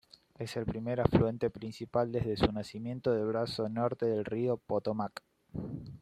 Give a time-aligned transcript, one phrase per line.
[0.39, 5.21] Es el primer afluente principal desde su nacimiento del brazo norte del río Potomac.